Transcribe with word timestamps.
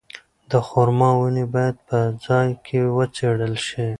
د 0.51 0.53
خورما 0.67 1.09
ونې 1.19 1.45
باید 1.53 1.75
په 1.87 1.97
ځای 2.25 2.49
کې 2.65 2.79
وڅېړل 2.95 3.55
شي. 3.67 3.85